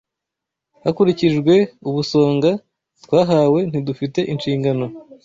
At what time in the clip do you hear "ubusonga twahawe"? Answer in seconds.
1.89-3.59